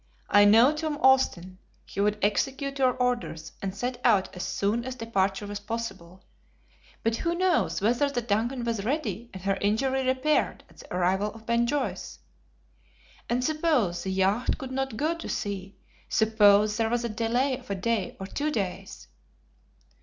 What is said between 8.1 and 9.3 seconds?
DUNCAN was ready